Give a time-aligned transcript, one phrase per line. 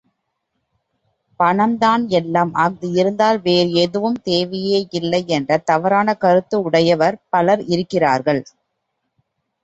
[1.39, 8.41] பணம்தான் எல்லாம் அஃது இருந்தால் வேறு எதுவும் தேவையே இல்லை என்ற தவறான கருத்து உடையவர் பலர் இருக்கிறார்கள்.